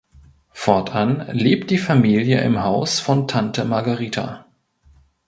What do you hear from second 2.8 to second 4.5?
von Tante Margherita.